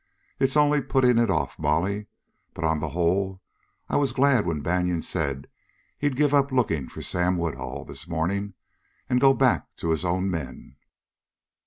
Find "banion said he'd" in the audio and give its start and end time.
4.61-6.15